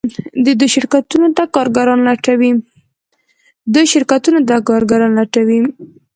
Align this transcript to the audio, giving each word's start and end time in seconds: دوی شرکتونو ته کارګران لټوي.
دوی 0.43 0.67
شرکتونو 0.75 1.27
ته 1.37 1.43
کارګران 1.55 1.99
لټوي. 5.25 5.59